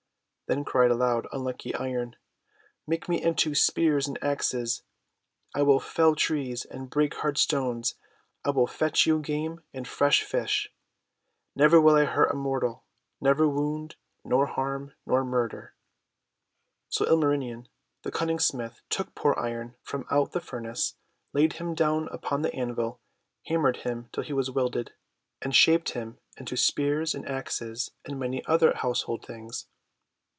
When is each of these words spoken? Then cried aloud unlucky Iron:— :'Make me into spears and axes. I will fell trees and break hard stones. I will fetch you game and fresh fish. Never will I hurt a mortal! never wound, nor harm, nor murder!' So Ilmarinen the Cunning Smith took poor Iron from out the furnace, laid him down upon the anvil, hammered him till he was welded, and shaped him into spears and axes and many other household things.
Then 0.47 0.65
cried 0.65 0.91
aloud 0.91 1.27
unlucky 1.31 1.73
Iron:— 1.75 2.17
:'Make 2.85 3.07
me 3.07 3.23
into 3.23 3.55
spears 3.55 4.05
and 4.05 4.21
axes. 4.21 4.83
I 5.55 5.61
will 5.61 5.79
fell 5.79 6.13
trees 6.13 6.65
and 6.65 6.89
break 6.89 7.13
hard 7.13 7.37
stones. 7.37 7.95
I 8.43 8.49
will 8.49 8.67
fetch 8.67 9.05
you 9.05 9.19
game 9.21 9.63
and 9.73 9.87
fresh 9.87 10.23
fish. 10.23 10.69
Never 11.55 11.79
will 11.79 11.95
I 11.95 12.03
hurt 12.03 12.33
a 12.33 12.33
mortal! 12.35 12.83
never 13.21 13.47
wound, 13.47 13.95
nor 14.25 14.45
harm, 14.45 14.91
nor 15.05 15.23
murder!' 15.23 15.73
So 16.89 17.05
Ilmarinen 17.07 17.69
the 18.01 18.11
Cunning 18.11 18.37
Smith 18.39 18.81
took 18.89 19.15
poor 19.15 19.33
Iron 19.39 19.77
from 19.83 20.05
out 20.11 20.33
the 20.33 20.41
furnace, 20.41 20.97
laid 21.31 21.53
him 21.53 21.73
down 21.73 22.09
upon 22.09 22.41
the 22.41 22.53
anvil, 22.53 22.99
hammered 23.45 23.77
him 23.87 24.09
till 24.11 24.23
he 24.23 24.33
was 24.33 24.51
welded, 24.51 24.91
and 25.41 25.55
shaped 25.55 25.91
him 25.91 26.19
into 26.35 26.57
spears 26.57 27.15
and 27.15 27.25
axes 27.25 27.91
and 28.03 28.19
many 28.19 28.45
other 28.47 28.73
household 28.75 29.25
things. 29.25 29.67